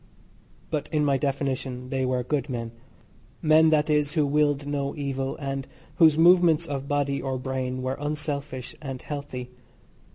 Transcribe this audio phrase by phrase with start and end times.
[0.71, 2.71] But in my definition they were good men
[3.43, 7.97] men, that is, who willed no evil, and whose movements of body or brain were
[7.99, 9.51] unselfish and healthy.